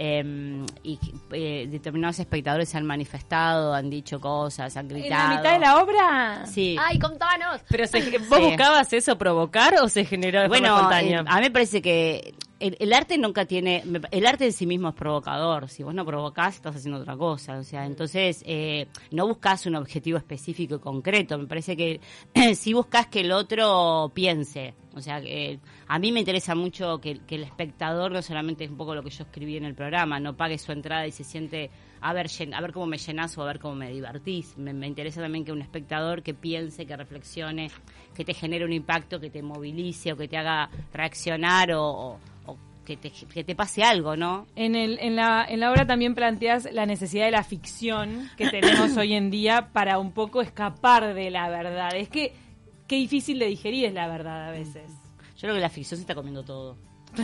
Em, 0.00 0.64
y 0.84 0.96
eh, 1.32 1.66
determinados 1.68 2.20
espectadores 2.20 2.68
se 2.68 2.78
han 2.78 2.86
manifestado, 2.86 3.74
han 3.74 3.90
dicho 3.90 4.20
cosas, 4.20 4.76
han 4.76 4.86
gritado. 4.86 5.24
¿En 5.24 5.30
la 5.30 5.36
mitad 5.36 5.52
de 5.54 5.58
la 5.58 5.82
obra? 5.82 6.46
Sí. 6.46 6.76
¡Ay, 6.78 7.00
contanos! 7.00 7.60
Pero 7.68 7.84
¿vos 8.28 8.40
buscabas 8.40 8.92
eso 8.92 9.18
provocar 9.18 9.74
o 9.82 9.88
se 9.88 10.04
generó 10.04 10.42
de 10.42 10.46
bueno, 10.46 10.76
espontánea? 10.76 11.22
Eh, 11.22 11.24
a 11.26 11.34
mí 11.38 11.40
me 11.42 11.50
parece 11.50 11.82
que 11.82 12.32
el, 12.60 12.92
arte 12.92 13.18
nunca 13.18 13.44
tiene, 13.44 13.84
el 14.10 14.26
arte 14.26 14.46
en 14.46 14.52
sí 14.52 14.66
mismo 14.66 14.88
es 14.88 14.94
provocador. 14.94 15.68
Si 15.68 15.82
vos 15.82 15.94
no 15.94 16.04
provocás, 16.04 16.56
estás 16.56 16.76
haciendo 16.76 17.00
otra 17.00 17.16
cosa. 17.16 17.58
O 17.58 17.62
sea, 17.62 17.86
entonces 17.86 18.42
eh, 18.46 18.88
no 19.10 19.26
buscas 19.26 19.66
un 19.66 19.76
objetivo 19.76 20.18
específico 20.18 20.76
y 20.76 20.78
concreto. 20.78 21.38
Me 21.38 21.46
parece 21.46 21.76
que 21.76 22.00
si 22.54 22.72
buscas 22.72 23.06
que 23.06 23.20
el 23.20 23.32
otro 23.32 24.10
piense. 24.14 24.74
O 24.94 25.00
sea, 25.00 25.20
que 25.20 25.60
a 25.86 25.98
mí 26.00 26.10
me 26.10 26.18
interesa 26.18 26.56
mucho 26.56 27.00
que, 27.00 27.20
el 27.28 27.42
espectador 27.44 28.10
no 28.10 28.20
solamente 28.20 28.64
es 28.64 28.70
un 28.70 28.76
poco 28.76 28.96
lo 28.96 29.02
que 29.04 29.10
yo 29.10 29.22
escribí 29.22 29.56
en 29.56 29.64
el 29.64 29.74
programa, 29.74 30.18
no 30.18 30.36
pague 30.36 30.58
su 30.58 30.72
entrada 30.72 31.06
y 31.06 31.12
se 31.12 31.22
siente 31.22 31.70
a 32.00 32.12
ver, 32.12 32.26
a 32.52 32.60
ver 32.60 32.72
cómo 32.72 32.86
me 32.86 32.98
llenas 32.98 33.38
o 33.38 33.42
a 33.42 33.46
ver 33.46 33.60
cómo 33.60 33.76
me 33.76 33.92
divertís. 33.92 34.58
Me 34.58 34.86
interesa 34.88 35.20
también 35.20 35.44
que 35.44 35.52
un 35.52 35.62
espectador 35.62 36.24
que 36.24 36.34
piense, 36.34 36.84
que 36.84 36.96
reflexione, 36.96 37.70
que 38.16 38.24
te 38.24 38.34
genere 38.34 38.64
un 38.64 38.72
impacto, 38.72 39.20
que 39.20 39.30
te 39.30 39.40
movilice 39.40 40.12
o 40.12 40.16
que 40.16 40.26
te 40.26 40.36
haga 40.36 40.68
reaccionar 40.92 41.70
o 41.74 42.18
que 42.96 43.44
te, 43.44 43.54
pase 43.54 43.82
algo, 43.82 44.16
¿no? 44.16 44.46
En, 44.56 44.74
el, 44.74 44.98
en, 45.00 45.16
la, 45.16 45.44
en 45.48 45.60
la 45.60 45.70
obra 45.70 45.86
también 45.86 46.14
planteas 46.14 46.68
la 46.72 46.86
necesidad 46.86 47.26
de 47.26 47.30
la 47.30 47.44
ficción 47.44 48.30
que 48.36 48.48
tenemos 48.50 48.96
hoy 48.96 49.14
en 49.14 49.30
día 49.30 49.70
para 49.72 49.98
un 49.98 50.12
poco 50.12 50.40
escapar 50.40 51.14
de 51.14 51.30
la 51.30 51.48
verdad. 51.48 51.94
Es 51.94 52.08
que 52.08 52.32
qué 52.86 52.96
difícil 52.96 53.38
de 53.38 53.46
digerir 53.46 53.86
es 53.86 53.94
la 53.94 54.08
verdad 54.08 54.48
a 54.48 54.50
veces. 54.50 54.90
Yo 55.36 55.42
creo 55.42 55.54
que 55.54 55.60
la 55.60 55.68
ficción 55.68 55.98
se 55.98 56.02
está 56.02 56.14
comiendo 56.14 56.42
todo. 56.42 56.76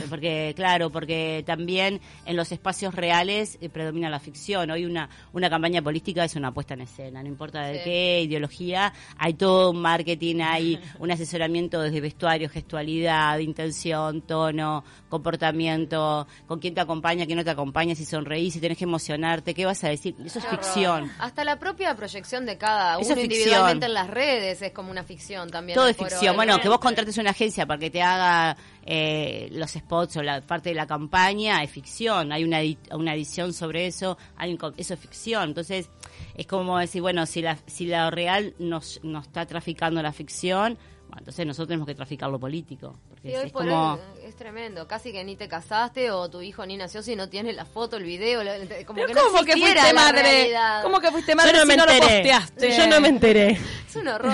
Porque, 0.08 0.52
claro, 0.56 0.90
porque 0.90 1.42
también 1.46 2.00
en 2.25 2.36
los 2.36 2.52
espacios 2.52 2.94
reales 2.94 3.58
eh, 3.60 3.69
predomina 3.69 4.08
la 4.08 4.19
ficción. 4.19 4.70
Hoy 4.70 4.84
una, 4.84 5.08
una 5.32 5.50
campaña 5.50 5.82
política 5.82 6.25
es 6.25 6.36
una 6.36 6.52
puesta 6.52 6.75
en 6.75 6.82
escena, 6.82 7.22
no 7.22 7.28
importa 7.28 7.62
de 7.66 7.82
qué 7.82 8.22
ideología, 8.22 8.92
hay 9.19 9.34
todo 9.34 9.70
un 9.70 9.81
marketing, 9.81 10.40
hay 10.40 10.81
un 10.98 11.10
asesoramiento 11.10 11.81
desde 11.81 12.00
vestuario, 12.00 12.48
gestualidad, 12.48 13.38
intención, 13.38 14.22
tono, 14.22 14.84
comportamiento, 15.08 16.26
con 16.46 16.58
quién 16.58 16.75
te 16.75 16.80
acompaña, 16.80 17.26
quién 17.26 17.38
no 17.38 17.44
te 17.44 17.50
acompaña, 17.50 17.94
si 17.94 18.04
sonreís, 18.04 18.54
si 18.54 18.60
tenés 18.60 18.78
que 18.78 18.84
emocionarte, 18.84 19.54
qué 19.54 19.66
vas 19.66 19.82
a 19.84 19.88
decir. 19.88 20.14
Eso 20.25 20.38
es 20.38 20.46
ficción. 20.46 21.10
Hasta 21.19 21.44
la 21.44 21.58
propia 21.58 21.94
proyección 21.94 22.46
de 22.46 22.58
cada 22.58 22.98
uno 22.98 23.20
individualmente 23.20 23.87
en 23.87 23.94
las 23.94 24.08
redes 24.08 24.62
es 24.62 24.73
como 24.73 24.90
una 24.90 25.04
ficción 25.04 25.50
también. 25.50 25.76
Todo 25.76 25.88
es 25.88 25.97
ficción. 25.97 26.37
Bueno, 26.37 26.61
que 26.61 26.68
vos 26.68 26.78
contrates 26.78 27.18
una 27.18 27.30
agencia 27.30 27.66
para 27.66 27.78
que 27.78 27.90
te 27.90 28.02
haga 28.02 28.56
eh, 28.87 29.49
los 29.53 29.73
spots 29.73 30.19
o 30.19 30.23
la 30.23 30.41
parte 30.43 30.69
de 30.71 30.75
la 30.75 30.87
campaña 30.87 31.62
es 31.62 31.71
ficción, 31.71 32.33
hay 32.33 32.45
una, 32.45 32.59
una 32.93 33.14
edición 33.14 33.53
sobre 33.53 33.87
eso, 33.87 34.19
hay 34.37 34.59
eso 34.76 34.95
es 34.95 35.00
ficción. 35.00 35.49
Entonces, 35.49 35.91
es 36.35 36.47
como 36.47 36.79
decir, 36.79 37.00
bueno, 37.00 37.25
si 37.26 37.43
la, 37.43 37.59
si 37.67 37.87
la 37.87 38.11
real 38.11 38.55
nos, 38.59 39.00
nos 39.03 39.26
está 39.26 39.47
traficando 39.47 40.03
la 40.03 40.12
ficción, 40.12 40.79
entonces 41.19 41.47
nosotros 41.47 41.69
tenemos 41.69 41.87
que 41.87 41.95
traficar 41.95 42.31
lo 42.31 42.38
político. 42.38 42.99
Porque 43.09 43.35
es, 43.35 43.53
como... 43.53 43.99
es 44.26 44.37
tremendo, 44.37 44.88
casi 44.88 45.12
que 45.12 45.23
ni 45.23 45.37
te 45.37 45.49
casaste 45.49 46.11
o 46.11 46.31
tu 46.31 46.40
hijo 46.40 46.64
ni 46.64 46.76
nació 46.76 47.02
si 47.02 47.14
no 47.14 47.28
tiene 47.28 47.52
la 47.52 47.64
foto, 47.64 47.97
el 47.97 48.04
video, 48.04 48.40
como 48.87 49.04
que 49.04 49.14
no 49.14 49.23
¿cómo 49.23 49.45
que 49.45 49.52
fuiste 49.52 49.93
madre? 49.93 50.52
¿Cómo 50.83 51.00
que 51.00 51.11
fuiste 51.11 51.35
madre 51.35 51.52
yo 51.52 51.59
no 51.59 51.62
si 51.62 51.69
me 51.69 51.76
no 51.76 51.83
enteré. 51.83 51.99
lo 51.99 52.07
posteaste? 52.07 52.76
Yo 52.76 52.87
no 52.87 53.00
me 53.00 53.09
enteré. 53.09 53.50
es 53.88 53.97
un 53.97 54.09
horror. 54.09 54.33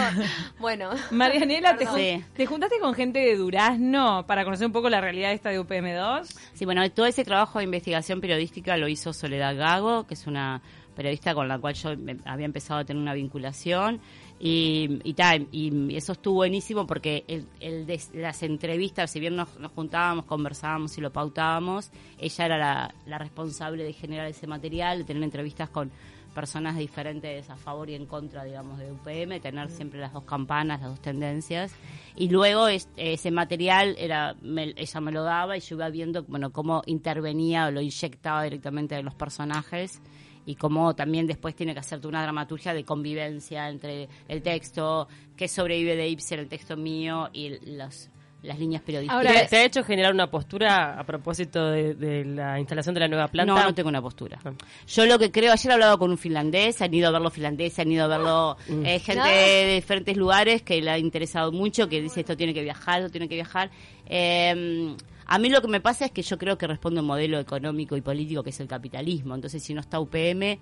Bueno. 0.59 0.91
Marianela, 1.11 1.77
te, 1.77 2.25
¿te, 2.37 2.47
juntaste 2.47 2.79
con 2.79 2.95
gente 2.95 3.19
de 3.19 3.37
Durazno 3.37 4.25
para 4.27 4.45
conocer 4.45 4.67
un 4.67 4.73
poco 4.73 4.89
la 4.89 5.01
realidad 5.01 5.33
esta 5.33 5.51
de 5.51 5.61
UPM2? 5.61 6.27
Sí, 6.55 6.65
bueno, 6.65 6.89
todo 6.91 7.07
ese 7.07 7.25
trabajo 7.25 7.59
de 7.59 7.65
investigación 7.65 8.21
periodística 8.21 8.77
lo 8.77 8.89
hizo 8.89 9.13
Soledad 9.13 9.57
Gago, 9.57 10.07
que 10.07 10.15
es 10.15 10.27
una 10.27 10.63
periodista 10.95 11.35
con 11.35 11.49
la 11.49 11.59
cual 11.59 11.75
yo 11.75 11.91
había 12.25 12.47
empezado 12.47 12.81
a 12.81 12.85
tener 12.85 13.01
una 13.01 13.15
vinculación 13.15 14.01
y, 14.43 15.01
y, 15.05 15.15
y 15.53 15.97
eso 15.97 16.13
estuvo 16.13 16.37
buenísimo 16.37 16.87
porque 16.87 17.25
el, 17.29 17.87
de 17.87 18.01
las 18.15 18.43
entrevistas, 18.43 19.11
si 19.11 19.21
bien 19.21 19.37
nos, 19.37 19.49
juntábamos, 19.81 20.27
conversábamos 20.27 20.97
y 20.99 21.01
lo 21.01 21.11
pautábamos, 21.11 21.91
ella 22.19 22.45
era 22.45 22.59
la, 22.59 22.95
la, 23.07 23.17
responsable 23.17 23.83
de 23.83 23.95
generar 23.95 24.27
ese 24.27 24.47
material, 24.47 24.99
de 24.99 25.05
tener 25.05 25.23
entrevistas 25.23 25.71
con 25.71 25.91
personas 26.35 26.77
diferentes 26.77 27.49
a 27.49 27.57
favor 27.57 27.89
y 27.89 27.95
en 27.95 28.05
contra, 28.07 28.45
digamos, 28.45 28.79
de 28.79 28.93
UPM, 28.93 29.41
tener 29.41 29.71
siempre 29.71 29.99
las 29.99 30.13
dos 30.13 30.25
campanas, 30.25 30.81
las 30.81 30.91
dos 30.91 31.01
tendencias. 31.01 31.75
Y 32.15 32.29
luego 32.29 32.69
ese 32.69 33.31
material 33.31 33.97
era 33.99 34.37
ella 34.77 35.01
me 35.01 35.13
lo 35.13 35.23
daba 35.23 35.57
y 35.57 35.61
yo 35.61 35.77
iba 35.77 35.89
viendo 35.89 36.23
bueno 36.25 36.51
cómo 36.51 36.83
intervenía 36.87 37.67
o 37.67 37.71
lo 37.71 37.81
inyectaba 37.81 38.43
directamente 38.45 38.97
en 38.97 39.05
los 39.05 39.15
personajes 39.15 40.01
y 40.47 40.57
cómo 40.57 40.95
también 40.95 41.27
después 41.27 41.55
tiene 41.55 41.75
que 41.75 41.81
hacerte 41.81 42.07
una 42.07 42.23
dramaturgia 42.23 42.75
de 42.75 42.85
convivencia 42.85 43.69
entre 43.69 44.09
el 44.29 44.43
texto 44.43 45.09
que 45.37 45.49
sobrevive 45.49 45.97
de 45.97 46.09
Ibsen, 46.09 46.41
el 46.41 46.49
texto 46.49 46.77
mío 46.77 47.29
y 47.33 47.51
los 47.77 48.11
las 48.43 48.59
líneas 48.59 48.83
periodísticas. 48.83 49.51
¿Te, 49.51 49.57
ha 49.57 49.65
hecho 49.65 49.83
generar 49.85 50.13
una 50.13 50.31
postura 50.31 50.99
a 50.99 51.05
propósito 51.05 51.71
de, 51.71 52.25
la 52.25 52.59
instalación 52.59 52.95
de 52.95 53.01
la 53.01 53.09
nueva 53.09 53.29
planta? 53.29 53.55
No, 53.55 53.63
no 53.63 53.75
tengo 53.75 53.89
una 53.89 54.03
postura. 54.03 54.39
Ah. 54.45 54.53
Yo 54.87 55.07
lo 55.07 55.19
que 55.19 55.31
creo, 55.31 55.53
ayer 55.53 55.71
he 55.71 55.75
hablado 55.75 55.99
con 55.99 56.11
un 56.11 56.19
finlandés, 56.19 56.81
han 56.83 56.93
ido 56.95 57.09
a 57.09 57.11
verlo 57.11 57.31
finlandés, 57.31 57.79
han 57.79 57.91
ido 57.91 58.05
a 58.05 58.09
verlo 58.09 58.57
mm. 58.69 58.87
eh, 58.87 58.99
gente 59.01 59.29
de 59.29 59.75
diferentes 59.75 60.17
lugares 60.17 60.63
que 60.63 60.81
le 60.81 60.91
ha 60.91 60.99
interesado 60.99 61.53
mucho, 61.53 61.89
que 61.89 62.01
dice 62.01 62.21
esto 62.21 62.37
tiene 62.37 62.55
que 62.55 62.63
viajar, 62.63 63.01
esto 63.01 63.11
tiene 63.11 63.29
que 63.29 63.35
viajar. 63.35 63.71
Eh, 64.07 64.97
a 65.33 65.39
mí 65.39 65.49
lo 65.49 65.63
que 65.63 65.69
me 65.69 65.81
pasa 65.81 66.07
es 66.07 66.11
que 66.11 66.23
yo 66.23 66.39
creo 66.39 66.59
que 66.59 66.67
responde 66.67 66.99
a 66.99 67.03
un 67.03 67.07
modelo 67.07 67.39
económico 67.39 67.97
y 67.97 68.01
político 68.01 68.43
que 68.43 68.51
es 68.51 68.59
el 68.59 68.67
capitalismo. 68.67 69.37
Entonces, 69.37 69.63
si 69.63 69.75
no 69.75 69.81
está 69.81 70.01
UPM, 70.01 70.59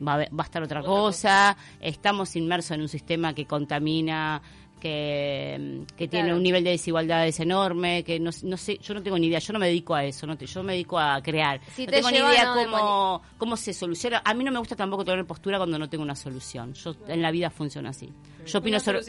va 0.00 0.14
a, 0.14 0.42
estar 0.44 0.62
otra, 0.62 0.80
cosa. 0.80 1.56
Estamos 1.80 2.36
inmersos 2.36 2.70
en 2.70 2.82
un 2.82 2.88
sistema 2.88 3.34
que 3.34 3.46
contamina, 3.46 4.40
que, 4.80 5.84
tiene 6.10 6.34
un 6.34 6.42
nivel 6.42 6.64
de 6.64 6.70
desigualdades 6.70 7.38
enorme, 7.40 8.02
que 8.04 8.18
no, 8.18 8.32
sé, 8.32 8.78
yo 8.78 8.94
no 8.94 9.02
tengo 9.02 9.18
ni 9.18 9.28
idea, 9.28 9.38
yo 9.38 9.52
no 9.52 9.58
me 9.58 9.66
dedico 9.66 9.94
a 9.94 10.04
eso, 10.04 10.26
no 10.26 10.36
yo 10.36 10.62
me 10.62 10.72
dedico 10.72 10.98
a 10.98 11.22
crear. 11.22 11.60
no 11.78 11.86
tengo 11.86 12.10
ni 12.10 12.18
idea 12.18 12.52
cómo, 12.54 13.22
cómo 13.38 13.56
se 13.56 13.72
soluciona. 13.72 14.22
A 14.24 14.34
mí 14.34 14.44
no 14.44 14.50
me 14.50 14.58
gusta 14.58 14.74
tampoco 14.76 15.04
tener 15.04 15.24
postura 15.24 15.58
cuando 15.58 15.78
no 15.78 15.88
tengo 15.88 16.02
una 16.02 16.16
solución. 16.16 16.74
Yo 16.74 16.96
en 17.08 17.22
la 17.22 17.30
vida 17.30 17.50
funciona 17.50 17.90
así. 17.90 18.08
Yo 18.46 18.58
opino 18.58 18.80
sobre 18.80 19.02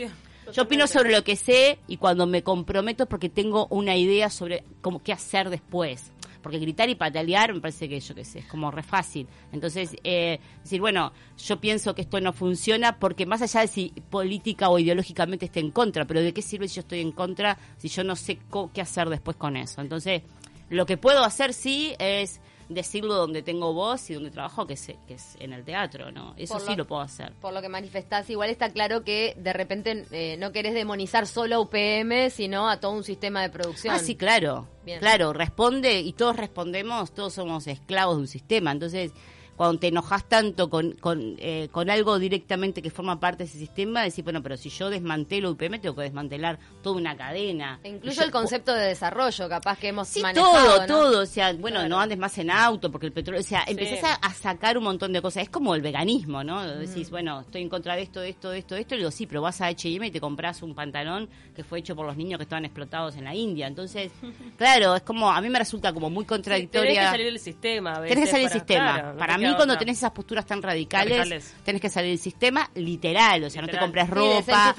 yo 0.52 0.64
opino 0.64 0.88
sobre 0.88 1.12
lo 1.12 1.24
que 1.24 1.36
sé 1.36 1.80
y 1.88 1.98
cuando 1.98 2.28
me 2.28 2.44
comprometo 2.44 3.06
porque 3.06 3.30
tengo 3.30 3.68
una 3.70 3.96
idea 3.96 4.30
sobre 4.30 4.64
cómo 4.82 5.02
qué 5.02 5.14
hacer 5.14 5.50
después. 5.50 6.12
Porque 6.44 6.60
gritar 6.60 6.90
y 6.90 6.96
patalear 6.96 7.54
me 7.54 7.62
parece 7.62 7.90
que 7.90 8.00
yo 8.00 8.14
qué 8.14 8.24
sé, 8.24 8.40
es 8.40 8.46
como 8.46 8.70
re 8.70 8.84
fácil. 8.84 9.28
Entonces, 9.52 9.96
eh, 10.04 10.40
decir, 10.62 10.80
bueno, 10.80 11.12
yo 11.38 11.60
pienso 11.60 11.96
que 11.96 12.04
esto 12.04 12.22
no 12.22 12.34
funciona 12.34 13.00
porque 13.00 13.26
más 13.26 13.42
allá 13.42 13.62
de 13.62 13.68
si 13.68 13.94
política 14.12 14.70
o 14.70 14.78
ideológicamente 14.78 15.46
esté 15.46 15.62
en 15.62 15.72
contra, 15.72 16.06
pero 16.06 16.22
¿de 16.22 16.34
qué 16.34 16.42
sirve 16.44 16.68
si 16.68 16.76
yo 16.76 16.82
estoy 16.82 17.00
en 17.00 17.12
contra 17.12 17.58
si 17.78 17.88
yo 17.88 18.04
no 18.04 18.16
sé 18.16 18.38
qué 18.74 18.82
hacer 18.82 19.10
después 19.10 19.38
con 19.38 19.58
eso? 19.58 19.82
Entonces, 19.82 20.22
lo 20.70 20.86
que 20.86 20.98
puedo 20.98 21.24
hacer 21.24 21.54
sí 21.54 21.96
es 21.98 22.42
decirlo 22.70 23.16
donde 23.16 23.42
tengo 23.42 23.74
voz 23.74 24.10
y 24.10 24.14
donde 24.14 24.32
trabajo, 24.32 24.66
que 24.66 24.74
es, 24.74 24.92
que 25.08 25.16
es 25.16 25.36
en 25.40 25.54
el 25.54 25.64
teatro, 25.64 26.12
¿no? 26.12 26.34
Eso 26.38 26.60
sí 26.60 26.76
lo, 26.76 26.86
puedo 26.86 27.02
hacer. 27.02 27.34
Por 27.42 27.54
lo 27.54 27.62
que 27.62 27.70
manifestás, 27.70 28.30
igual 28.30 28.50
está 28.50 28.72
claro 28.72 29.04
que 29.04 29.36
de 29.38 29.54
repente 29.54 30.06
eh, 30.12 30.38
no 30.38 30.52
querés 30.52 30.74
demonizar 30.74 31.28
solo 31.28 31.56
a 31.56 31.60
UPM, 31.60 32.30
sino 32.30 32.70
a 32.70 32.80
todo 32.80 32.92
un 32.92 33.04
sistema 33.04 33.42
de 33.42 33.50
producción. 33.50 33.94
Ah, 33.94 34.00
sí, 34.00 34.16
claro. 34.16 34.68
Claro, 35.00 35.32
responde 35.32 36.02
y 36.02 36.14
todos 36.14 36.36
respondemos, 36.36 37.14
todos 37.14 37.34
somos 37.34 37.68
esclavos 37.68 38.18
de 38.18 38.22
un 38.22 38.28
sistema. 38.28 38.72
Entonces, 38.72 39.14
cuando 39.56 39.80
te 39.80 39.88
enojas 39.88 40.28
tanto 40.28 40.70
con, 40.70 40.94
con, 40.94 41.36
eh, 41.38 41.70
con, 41.72 41.90
algo 41.90 42.18
directamente 42.18 42.82
que 42.82 42.90
forma 42.90 43.20
parte 43.20 43.44
de 43.44 43.50
ese 43.50 43.60
sistema, 43.60 44.04
decir, 44.04 44.24
bueno, 44.24 44.42
pero 44.42 44.58
si 44.58 44.70
yo 44.70 44.90
desmantelo 44.90 45.52
UPM, 45.52 45.80
tengo 45.80 45.96
que 45.96 46.04
desmantelar 46.04 46.60
toda 46.82 46.98
una 46.98 47.16
cadena. 47.16 47.80
E 47.84 47.90
incluso 47.90 48.24
el 48.24 48.32
concepto 48.32 48.74
de 48.74 48.88
desarrollo, 48.88 49.48
capaz 49.48 49.78
que 49.78 49.90
hemos 49.90 50.08
sí, 50.08 50.22
manejado. 50.22 50.86
todo, 50.86 50.86
todo. 50.86 51.22
O 51.22 51.26
sea, 51.26 51.54
bueno, 51.54 51.88
no 51.88 52.00
andes 52.00 52.18
más 52.18 52.38
en 52.38 52.50
auto 52.50 52.92
porque 52.92 53.08
el 53.08 53.14
petróleo. 53.14 53.42
O 53.42 53.44
sea, 53.44 53.64
empezás 53.68 54.18
a, 54.22 54.34
sacar 54.34 54.78
un 54.78 54.84
montón 54.84 55.14
de 55.14 55.22
cosas. 55.22 55.44
Es 55.44 55.50
como 55.50 55.76
el 55.76 55.82
veganismo, 55.82 56.44
¿no? 56.44 56.62
Mm. 56.64 56.80
Decís, 56.80 57.10
bueno, 57.10 57.42
estoy 57.42 57.62
en 57.62 57.70
contra 57.70 57.96
de 57.96 58.02
esto, 58.02 58.20
de 58.20 58.30
esto, 58.30 58.50
de 58.50 58.60
esto, 58.60 58.76
de 58.76 58.82
esto. 58.82 58.96
Y 58.96 58.98
digo, 59.00 59.12
sí, 59.12 59.28
pero 59.28 59.42
vas 59.42 59.62
a 59.62 59.70
HM 59.70 60.04
y 60.04 60.12
te 60.12 60.20
compras 60.20 60.64
un 60.64 60.74
pantalón 60.74 61.30
que 61.56 61.64
fue 61.64 61.80
hecho 61.80 61.96
por 61.96 62.06
los 62.06 62.18
niños 62.18 62.38
que 62.38 62.44
estaban 62.44 62.66
explotados 62.66 63.16
en 63.16 63.24
la 63.24 63.36
India. 63.36 63.68
Entonces, 63.68 64.12
claro, 64.58 64.96
es 64.96 65.04
como, 65.04 65.32
a 65.32 65.40
mí 65.42 65.50
me 65.50 65.60
resulta 65.60 65.94
como 65.94 66.10
muy 66.10 66.26
contradictoria. 66.26 66.90
Sí, 66.90 66.96
tenés 66.96 67.06
que 67.06 67.12
salir 67.12 67.26
del 67.26 67.40
sistema. 67.40 68.02
Tenés 68.02 68.26
que 68.26 68.32
salir 68.32 68.50
del 68.50 68.60
sistema. 68.60 69.16
para 69.18 69.38
mí, 69.38 69.43
cuando 69.56 69.78
tenés 69.78 69.98
esas 69.98 70.12
posturas 70.12 70.46
tan 70.46 70.62
radicales, 70.62 71.54
tenés 71.64 71.82
que 71.82 71.90
salir 71.90 72.12
del 72.12 72.20
sistema 72.20 72.70
literal, 72.76 73.44
o 73.44 73.50
sea, 73.50 73.62
no 73.62 73.68
te 73.68 73.78
compres 73.78 74.10
ropa. 74.10 74.74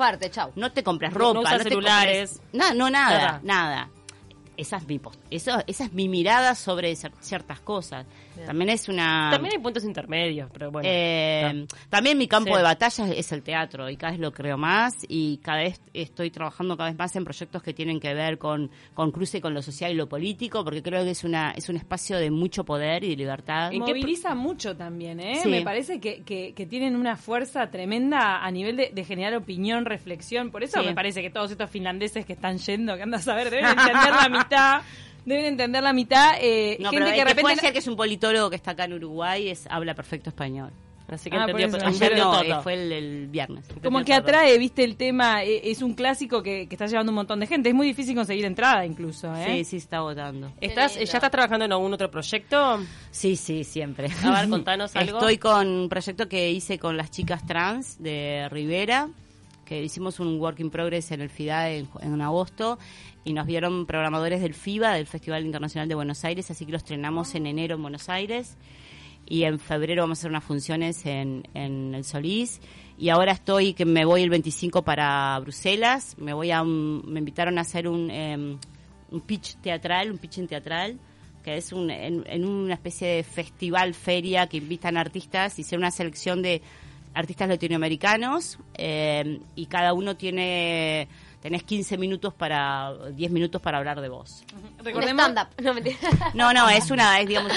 no 0.57 0.73
te 0.73 0.83
compres 0.83 1.13
ropa, 1.13 1.57
no, 1.57 1.63
celulares. 1.63 2.41
no, 2.53 2.75
no, 2.75 2.91
nada, 2.91 3.41
nada. 3.43 3.91
Esa 4.57 4.77
es 4.77 4.87
mi, 4.87 5.01
eso, 5.31 5.63
esa 5.67 5.85
es 5.85 5.93
mi 5.93 6.09
mirada 6.09 6.55
sobre 6.55 6.95
ciertas 6.95 7.61
cosas. 7.61 8.07
También 8.47 8.71
es 8.71 8.89
una... 8.89 9.31
También 9.31 9.55
hay 9.57 9.63
puntos 9.63 9.85
intermedios, 9.85 10.51
pero 10.53 10.71
bueno. 10.71 10.89
Eh, 10.91 11.67
también 11.89 12.19
mi 12.19 12.29
campo 12.29 12.57
de 12.57 12.63
batalla 12.63 13.09
es 13.09 13.33
el 13.33 13.43
teatro 13.43 13.89
y 13.91 13.97
cada 13.97 14.13
vez 14.13 14.21
lo 14.21 14.33
creo 14.33 14.57
más 14.57 14.95
y 15.09 15.39
cada 15.39 15.59
vez 15.59 15.81
estoy 15.93 16.31
trabajando 16.31 16.77
cada 16.77 16.91
vez 16.91 16.99
más 16.99 17.15
en 17.17 17.25
proyectos 17.25 17.63
que 17.63 17.73
tienen 17.73 18.01
que 18.01 18.15
ver 18.15 18.39
con, 18.39 18.71
con 18.95 19.11
cruce 19.11 19.41
con 19.41 19.55
lo 19.55 19.63
social 19.63 19.93
y 19.93 19.95
lo 19.95 20.09
político 20.09 20.65
porque 20.65 20.83
creo 20.83 21.05
que 21.05 21.11
es 21.11 21.25
una 21.25 21.53
es 21.53 21.69
un 21.69 21.77
espacio 21.77 22.19
de 22.19 22.31
mucho 22.31 22.65
poder 22.65 23.05
y 23.05 23.11
de 23.11 23.17
libertad. 23.17 23.71
Y 23.73 23.81
moviliza 23.81 24.35
mucho 24.35 24.77
también, 24.77 25.21
¿eh? 25.21 25.43
Me 25.47 25.63
parece 25.63 26.01
que, 26.01 26.23
que, 26.23 26.67
tienen 26.67 26.97
una 26.97 27.17
fuerza 27.17 27.71
tremenda 27.71 28.45
a 28.45 28.51
nivel 28.51 28.77
de, 28.77 29.05
generar 29.05 29.35
opinión, 29.37 29.85
reflexión. 29.85 30.51
Por 30.51 30.63
eso 30.63 30.83
me 30.83 30.95
parece 30.95 31.23
que 31.23 31.31
todos 31.31 31.51
estos 31.51 31.71
finlandeses 31.71 32.25
que 32.25 32.33
están 32.33 32.59
yendo, 32.59 32.97
que 32.97 33.03
andan 33.03 33.21
a 33.21 33.23
saber, 33.23 33.51
deben 33.51 33.67
entender 33.67 34.11
la 34.11 34.29
mitad 34.29 34.83
deben 35.25 35.45
entender 35.45 35.83
la 35.83 35.93
mitad. 35.93 36.35
Eh, 36.41 36.77
no, 36.81 36.91
gente 36.91 37.13
que 37.13 37.19
de 37.19 37.25
repente 37.25 37.43
puede 37.43 37.57
ser 37.57 37.73
que 37.73 37.79
es 37.79 37.87
un 37.87 37.97
politólogo 37.97 38.51
que 38.51 38.57
está 38.57 38.73
acá 38.73 38.85
en 38.85 38.95
Uruguay, 38.95 39.49
es 39.49 39.67
habla 39.69 39.95
perfecto 39.95 40.31
español. 40.31 40.73
Así 41.07 41.29
que 41.29 41.37
ah, 41.37 41.45
entendió, 41.47 41.87
ayer 41.87 42.17
no, 42.17 42.43
todo. 42.43 42.63
fue 42.63 42.75
el, 42.75 43.27
viernes. 43.29 43.67
Como 43.83 44.03
que 44.05 44.15
atrae, 44.15 44.57
viste, 44.59 44.85
el 44.85 44.97
tema, 44.97 45.45
e, 45.45 45.71
es 45.71 45.83
un 45.83 45.93
clásico 45.93 46.43
que, 46.43 46.67
que, 46.67 46.75
está 46.75 46.87
llevando 46.87 47.13
un 47.13 47.17
montón 47.17 47.41
de 47.41 47.47
gente. 47.47 47.69
Es 47.69 47.75
muy 47.75 47.87
difícil 47.87 48.15
conseguir 48.15 48.47
entrada 48.47 48.87
incluso, 48.87 49.35
¿eh? 49.37 49.45
Sí, 49.47 49.65
sí, 49.65 49.77
está 49.77 50.01
votando. 50.01 50.51
¿Estás, 50.61 50.95
¿Ya 50.95 51.03
estás 51.03 51.31
trabajando 51.31 51.67
en 51.67 51.73
algún 51.73 51.93
otro 51.93 52.11
proyecto? 52.11 52.81
Sí, 53.11 53.37
sí, 53.37 53.65
siempre. 53.65 54.09
A 54.25 54.41
ver, 54.41 54.49
contanos 54.49 54.97
algo. 54.97 55.19
Estoy 55.19 55.37
con 55.37 55.69
un 55.69 55.89
proyecto 55.91 56.27
que 56.27 56.51
hice 56.51 56.79
con 56.79 56.97
las 56.97 57.11
chicas 57.11 57.47
trans 57.47 58.03
de 58.03 58.49
Rivera, 58.51 59.09
hicimos 59.83 60.21
un 60.21 60.39
work 60.41 60.61
in 60.61 60.71
progress 60.71 61.11
en 61.11 61.21
el 61.21 61.31
FIDA 61.31 61.71
en 61.71 62.21
agosto 62.21 62.79
y 63.25 63.33
nos 63.33 63.47
vieron 63.47 63.87
programadores 63.87 64.43
del 64.43 64.55
FIBA, 64.55 64.95
del 64.95 65.07
Festival 65.07 65.45
Internacional 65.45 65.89
de 65.89 65.95
Buenos 65.95 66.25
Aires, 66.25 66.51
así 66.51 66.67
que 66.67 66.73
los 66.73 66.83
estrenamos 66.83 67.35
en 67.35 67.47
enero 67.47 67.77
en 67.77 67.83
Buenos 67.83 68.09
Aires 68.09 68.57
y 69.27 69.45
en 69.45 69.59
febrero 69.59 70.03
vamos 70.03 70.19
a 70.19 70.21
hacer 70.21 70.31
unas 70.31 70.45
funciones 70.45 71.07
en, 71.07 71.49
en 71.55 71.95
el 71.95 72.05
Solís 72.05 72.61
y 72.99 73.09
ahora 73.09 73.33
estoy 73.33 73.75
que 73.75 73.85
me 73.85 74.05
voy 74.05 74.23
el 74.23 74.31
25 74.31 74.83
para 74.83 75.39
Bruselas, 75.41 76.17
me 76.19 76.33
voy 76.33 76.51
a 76.51 76.63
me 76.63 77.19
invitaron 77.19 77.59
a 77.59 77.63
hacer 77.63 77.89
un, 77.89 78.11
em, 78.11 78.59
un 79.11 79.21
pitch 79.23 79.57
teatral, 79.57 80.11
un 80.11 80.19
pitching 80.19 80.47
teatral 80.47 80.99
que 81.43 81.59
es 81.59 81.73
un, 81.73 81.91
en, 81.91 82.45
una 82.47 82.75
especie 82.75 83.07
de 83.07 83.23
festival, 83.23 83.93
feria 83.93 84.47
que 84.47 84.57
invitan 84.57 84.97
artistas 84.97 85.59
hacer 85.59 85.79
una 85.79 85.91
selección 85.91 86.41
de 86.41 86.63
artistas 87.15 87.49
latinoamericanos 87.49 88.59
em, 88.75 89.41
y 89.55 89.67
cada 89.67 89.93
uno 89.93 90.17
tiene 90.17 91.09
tenés 91.41 91.63
15 91.63 91.99
minutos 91.99 92.33
para 92.33 92.95
10 93.13 93.31
minutos 93.31 93.61
para 93.61 93.77
hablar 93.77 94.01
de 94.01 94.09
vos. 94.09 94.43
Recordemos... 94.83 95.31
No, 95.35 95.75
no, 96.35 96.53
no, 96.55 96.71
es 96.71 96.91
una 96.91 97.21
es 97.21 97.29
digamos 97.29 97.53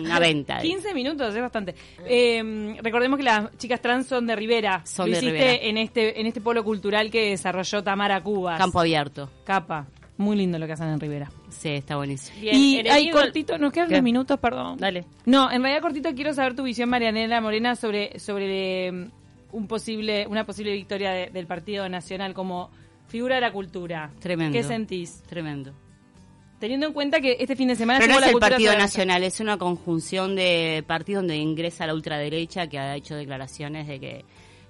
una, 0.00 0.18
venta. 0.18 0.58
15 0.60 0.92
minutos 0.94 1.32
es 1.32 1.40
bastante. 1.40 1.76
Eh, 2.04 2.76
recordemos 2.82 3.18
que 3.18 3.24
las 3.24 3.56
chicas 3.56 3.80
trans 3.80 4.08
son 4.08 4.26
de 4.26 4.34
Rivera. 4.34 4.82
Son 4.84 5.08
Lo 5.08 5.16
hiciste 5.16 5.68
en 5.68 5.78
este 5.78 6.20
en 6.20 6.26
este 6.26 6.40
polo 6.40 6.64
cultural 6.64 7.08
que 7.10 7.30
desarrolló 7.30 7.84
Tamara 7.84 8.20
Cubas. 8.20 8.58
Campo 8.58 8.80
abierto. 8.80 9.30
Capa. 9.44 9.86
Muy 10.16 10.36
lindo 10.36 10.58
lo 10.58 10.66
que 10.66 10.72
hacen 10.72 10.88
en 10.88 10.98
Rivera. 10.98 11.30
Sí, 11.50 11.70
está 11.70 11.96
buenísimo. 11.96 12.38
y 12.40 12.88
hay 12.88 13.10
cortito, 13.10 13.58
nos 13.58 13.72
quedan 13.72 13.88
unos 13.88 14.02
minutos, 14.02 14.38
perdón. 14.38 14.78
Dale. 14.78 15.04
No, 15.26 15.50
en 15.50 15.62
realidad 15.62 15.82
cortito 15.82 16.14
quiero 16.14 16.32
saber 16.32 16.54
tu 16.54 16.62
visión, 16.62 16.88
Marianela 16.88 17.40
Morena, 17.40 17.76
sobre 17.76 18.18
sobre 18.18 18.90
mm, 18.92 19.10
un 19.52 19.66
posible 19.66 20.26
una 20.26 20.44
posible 20.44 20.72
victoria 20.72 21.12
del 21.30 21.46
Partido 21.46 21.88
Nacional 21.88 22.34
como 22.34 22.70
Figura 23.08 23.34
de 23.34 23.40
la 23.40 23.52
cultura. 23.52 24.10
Tremendo. 24.20 24.56
¿Qué 24.56 24.62
sentís? 24.62 25.22
Tremendo. 25.22 25.72
Teniendo 26.60 26.86
en 26.86 26.92
cuenta 26.92 27.20
que 27.20 27.38
este 27.40 27.56
fin 27.56 27.68
de 27.68 27.74
semana... 27.74 27.98
Pero 27.98 28.12
no 28.12 28.20
es 28.20 28.32
el 28.32 28.38
Partido 28.38 28.76
Nacional, 28.76 29.24
es 29.24 29.40
una 29.40 29.56
conjunción 29.56 30.36
de 30.36 30.84
partidos 30.86 31.22
donde 31.22 31.36
ingresa 31.36 31.86
la 31.86 31.94
ultraderecha 31.94 32.68
que 32.68 32.78
ha 32.78 32.94
hecho 32.94 33.16
declaraciones 33.16 33.88
de 33.88 33.98
que 33.98 34.24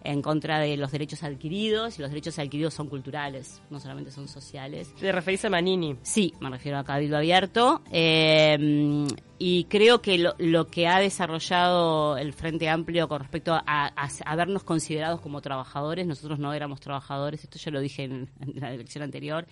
en 0.04 0.22
contra 0.22 0.58
de 0.58 0.76
los 0.76 0.92
derechos 0.92 1.22
adquiridos, 1.22 1.98
y 1.98 2.02
los 2.02 2.10
derechos 2.10 2.38
adquiridos 2.38 2.74
son 2.74 2.88
culturales, 2.88 3.62
no 3.70 3.80
solamente 3.80 4.10
son 4.10 4.28
sociales. 4.28 4.94
¿Te 4.98 5.12
referís 5.12 5.44
a 5.44 5.50
Manini? 5.50 5.96
Sí, 6.02 6.34
me 6.40 6.50
refiero 6.50 6.78
a 6.78 6.84
Cabildo 6.84 7.16
Abierto. 7.16 7.82
Eh, 7.90 9.06
y 9.42 9.64
creo 9.64 10.02
que 10.02 10.18
lo, 10.18 10.66
que 10.66 10.86
ha 10.86 11.00
desarrollado 11.00 12.18
el 12.18 12.34
Frente 12.34 12.68
Amplio 12.68 13.08
con 13.08 13.20
respecto 13.20 13.54
a, 13.54 13.90
habernos 14.26 14.64
considerados 14.64 15.22
como 15.22 15.40
trabajadores, 15.40 16.06
nosotros 16.06 16.38
no 16.38 16.52
éramos 16.52 16.78
trabajadores, 16.80 17.42
esto 17.42 17.58
yo 17.58 17.70
lo 17.70 17.80
dije 17.80 18.04
en, 18.04 18.28
la 18.54 18.70
elección 18.74 19.02
anterior, 19.02 19.46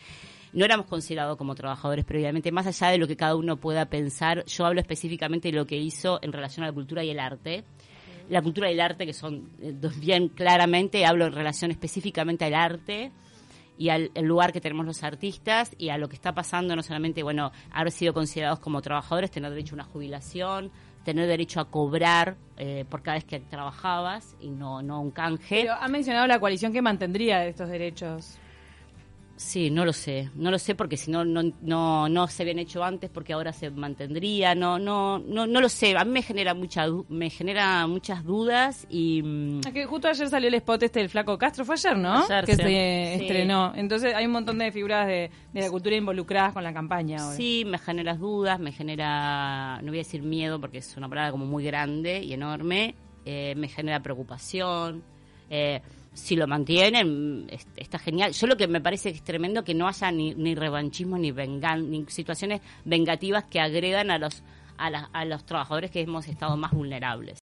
no 0.53 0.67
éramos 0.67 0.85
considerados 0.85 1.39
como 1.39 1.55
trabajadores 1.55 2.05
previamente, 2.05 2.53
más 2.53 2.67
allá 2.67 2.89
de 2.89 2.99
lo 2.99 3.07
que 3.07 3.17
cada 3.17 3.35
uno 3.35 3.57
pueda 3.57 3.87
pensar, 3.87 4.45
yo 4.45 4.67
hablo 4.67 4.83
específicamente 4.83 5.49
de 5.51 5.57
lo 5.57 5.67
que 5.67 5.79
hizo 5.79 6.19
en 6.21 6.35
relación 6.35 6.65
a 6.65 6.67
la 6.67 6.75
cultura 6.75 7.03
y 7.03 7.09
el 7.09 7.19
arte 7.19 7.65
la 8.29 8.43
cultura 8.43 8.71
y 8.71 8.75
el 8.75 8.81
arte, 8.81 9.07
que 9.07 9.13
son 9.13 9.51
eh, 9.61 9.75
bien 10.01 10.29
claramente, 10.29 11.05
hablo 11.07 11.27
en 11.27 11.33
relación 11.33 11.71
específicamente 11.71 12.45
al 12.45 12.55
arte 12.55 13.13
y 13.79 13.91
al 13.91 14.11
lugar 14.23 14.53
que 14.53 14.61
tenemos 14.61 14.85
los 14.85 15.05
artistas 15.05 15.75
y 15.79 15.91
a 15.91 15.99
lo 15.99 16.09
que 16.09 16.17
está 16.17 16.35
pasando, 16.35 16.75
no 16.75 16.83
solamente, 16.83 17.23
bueno, 17.23 17.53
haber 17.71 17.93
sido 17.93 18.13
considerados 18.13 18.59
como 18.59 18.83
trabajadores, 18.83 19.31
tener 19.31 19.51
derecho 19.51 19.75
a 19.75 19.77
una 19.77 19.85
jubilación, 19.85 20.73
tener 21.05 21.27
derecho 21.27 21.61
a 21.61 21.71
cobrar 21.71 22.37
eh, 22.57 22.85
por 22.91 23.03
cada 23.03 23.17
vez 23.17 23.25
que 23.25 23.39
trabajabas 23.41 24.37
y 24.41 24.51
no, 24.51 24.83
no 24.83 25.01
un 25.01 25.11
canje. 25.11 25.63
Pero 25.63 25.75
ha 25.75 25.89
mencionado 25.89 26.27
la 26.27 26.41
coalición 26.41 26.73
que 26.73 26.83
mantendría 26.83 27.47
estos 27.47 27.69
derechos. 27.69 28.37
Sí, 29.39 29.71
no 29.71 29.85
lo 29.85 29.93
sé, 29.93 30.31
no 30.35 30.51
lo 30.51 30.59
sé 30.59 30.75
porque 30.75 30.97
si 30.97 31.13
no, 31.13 31.25
no, 31.25 31.43
no, 31.63 32.09
no 32.09 32.27
se 32.27 32.43
habían 32.43 32.59
hecho 32.59 32.83
antes, 32.83 33.09
porque 33.09 33.33
ahora 33.33 33.53
se 33.53 33.71
mantendría, 33.71 34.57
no, 34.57 34.81
no, 34.81 35.21
no, 35.21 35.47
no 35.47 35.61
lo 35.61 35.69
sé. 35.69 35.97
A 35.97 36.05
mí 36.05 36.11
me 36.11 36.23
genera 36.23 36.55
mucha, 36.55 36.87
me 37.09 37.31
genera 37.31 37.87
muchas 37.87 38.25
dudas 38.25 38.85
y. 38.91 39.23
Mm, 39.23 39.61
que 39.61 39.87
justo 39.87 40.09
ayer 40.09 40.29
salió 40.29 40.49
el 40.49 40.55
spot 40.55 40.83
este 40.83 40.99
del 40.99 41.09
flaco 41.09 41.39
Castro, 41.39 41.65
fue 41.65 41.77
ayer, 41.77 41.97
¿no? 41.97 42.27
que 42.45 42.57
se 42.57 43.15
estrenó. 43.15 43.73
Entonces 43.77 44.13
hay 44.13 44.27
un 44.27 44.33
montón 44.33 44.59
de 44.59 44.73
figuras 44.73 45.07
de, 45.07 45.31
de, 45.53 45.61
la 45.61 45.71
cultura 45.71 45.95
involucradas 45.95 46.53
con 46.53 46.65
la 46.65 46.73
campaña. 46.73 47.23
Ahora. 47.23 47.37
Sí, 47.37 47.63
me 47.65 47.79
genera 47.79 48.15
dudas, 48.15 48.59
me 48.59 48.73
genera, 48.73 49.81
no 49.83 49.89
voy 49.89 49.99
a 49.99 50.03
decir 50.03 50.21
miedo 50.21 50.61
porque 50.61 50.79
es 50.79 50.97
una 50.97 51.09
palabra 51.09 51.31
como 51.31 51.47
muy 51.47 51.63
grande 51.63 52.25
y 52.25 52.33
enorme, 52.33 52.97
eh, 53.25 53.55
me 53.57 53.69
genera 53.69 54.03
preocupación. 54.03 55.05
Eh, 55.49 55.81
si 56.13 56.37
lo 56.37 56.47
mantienen, 56.47 57.47
está 57.77 57.99
genial. 57.99 58.33
Yo 58.33 58.47
lo 58.47 58.57
que 58.57 58.67
me 58.67 58.81
parece 58.81 59.11
es 59.11 59.23
tremendo 59.23 59.65
que 59.65 59.75
no 59.75 59.87
haya 59.87 60.11
ni, 60.11 60.35
ni 60.35 60.55
revanchismo 60.55 61.19
ni 61.19 61.31
vengan, 61.31 61.91
ni 61.91 62.05
situaciones 62.09 62.61
vengativas 62.85 63.45
que 63.45 63.61
agregan 63.61 64.11
a 64.11 64.19
los 64.19 64.43
a, 64.79 64.87
a 64.87 65.25
los 65.25 65.45
trabajadores 65.45 65.91
que 65.91 66.01
hemos 66.01 66.29
estado 66.29 66.57
más 66.57 66.71
vulnerables. 66.73 67.37